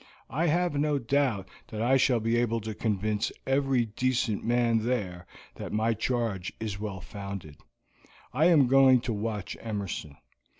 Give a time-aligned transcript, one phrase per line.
[0.31, 5.27] I have no doubt that I shall be able to convince every decent man there
[5.57, 7.57] that my charge is well founded.
[8.33, 10.17] I am going to watch Emerson.